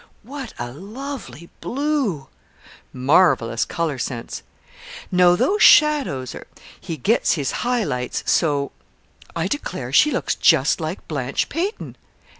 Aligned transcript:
"What 0.23 0.55
a 0.57 0.71
lovely 0.73 1.51
blue!" 1.61 2.27
"Marvellous 2.91 3.63
color 3.65 3.99
sense!" 3.99 4.41
"Now 5.11 5.35
those 5.35 5.61
shadows 5.61 6.33
are" 6.33 6.47
"He 6.81 6.97
gets 6.97 7.33
his 7.33 7.51
high 7.61 7.83
lights 7.83 8.23
so" 8.25 8.71
"I 9.35 9.45
declare, 9.45 9.93
she 9.93 10.09
looks 10.09 10.33
just 10.33 10.81
like 10.81 11.07
Blanche 11.07 11.49
Payton!" 11.49 11.97